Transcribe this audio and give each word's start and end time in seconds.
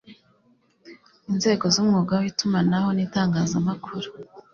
inzego 1.31 1.65
z'umwuga 1.73 2.13
w'itumanaho 2.21 2.89
n'itangazamakuru 2.93 4.09